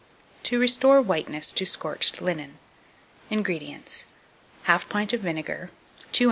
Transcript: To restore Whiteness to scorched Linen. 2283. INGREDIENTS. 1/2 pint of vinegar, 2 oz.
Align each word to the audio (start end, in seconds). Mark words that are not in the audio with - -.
To 0.45 0.57
restore 0.59 0.99
Whiteness 0.99 1.51
to 1.51 1.63
scorched 1.63 2.23
Linen. 2.23 2.57
2283. 3.29 3.37
INGREDIENTS. 3.37 4.05
1/2 4.65 4.89
pint 4.89 5.13
of 5.13 5.21
vinegar, 5.21 5.69
2 6.09 6.09
oz. 6.09 6.19